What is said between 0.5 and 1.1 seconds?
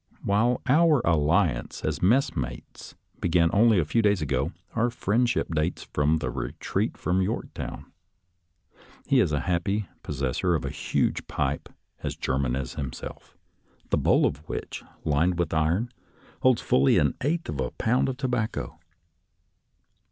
our